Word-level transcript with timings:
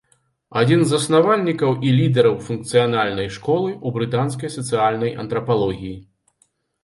Адзін 0.59 0.79
з 0.83 0.85
заснавальнікаў 0.93 1.75
і 1.89 1.91
лідараў 1.97 2.35
функцыянальнай 2.47 3.29
школы 3.35 3.69
ў 3.85 3.99
брытанскай 3.99 4.49
сацыяльнай 4.57 5.11
антрапалогіі. 5.25 5.95